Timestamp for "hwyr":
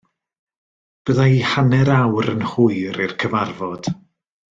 2.53-2.99